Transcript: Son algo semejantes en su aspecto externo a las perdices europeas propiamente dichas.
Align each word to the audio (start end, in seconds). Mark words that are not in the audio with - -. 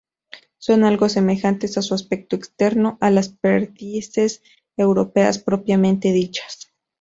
Son 0.57 0.83
algo 0.83 1.09
semejantes 1.09 1.77
en 1.77 1.83
su 1.83 1.93
aspecto 1.93 2.35
externo 2.35 2.97
a 3.01 3.11
las 3.11 3.29
perdices 3.29 4.41
europeas 4.75 5.37
propiamente 5.37 6.11
dichas. 6.11 6.73